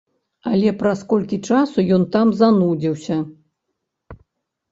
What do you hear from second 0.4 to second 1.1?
Але праз